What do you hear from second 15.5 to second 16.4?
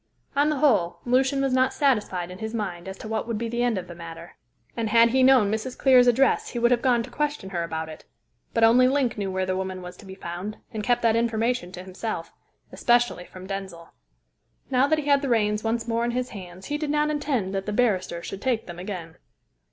once more in his